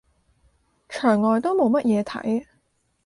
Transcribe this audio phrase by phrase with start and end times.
[0.89, 2.43] 牆外都冇乜嘢睇